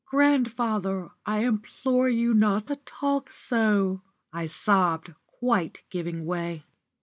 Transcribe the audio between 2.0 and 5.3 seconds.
you not to talk so," I sobbed,